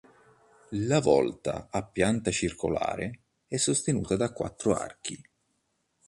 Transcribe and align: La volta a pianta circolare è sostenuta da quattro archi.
La 0.87 0.99
volta 0.99 1.67
a 1.69 1.83
pianta 1.85 2.31
circolare 2.31 3.19
è 3.45 3.57
sostenuta 3.57 4.15
da 4.15 4.33
quattro 4.33 4.73
archi. 4.73 5.23